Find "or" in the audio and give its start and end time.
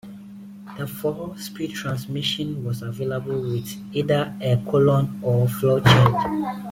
5.23-5.47